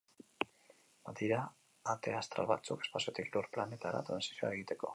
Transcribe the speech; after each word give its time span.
Badira 1.09 1.41
ate 1.93 2.15
astral 2.21 2.49
batzuk, 2.53 2.81
espaziotik 2.87 3.29
lur 3.37 3.51
pplanetara 3.53 4.05
transizioa 4.09 4.53
egiteko. 4.57 4.89